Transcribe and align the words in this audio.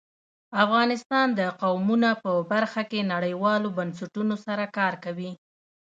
افغانستان 0.63 1.27
د 1.39 1.41
قومونه 1.61 2.09
په 2.23 2.31
برخه 2.51 2.81
کې 2.91 3.09
نړیوالو 3.13 3.67
بنسټونو 3.77 4.35
سره 4.45 4.63
کار 4.77 4.93
کوي. 5.03 5.31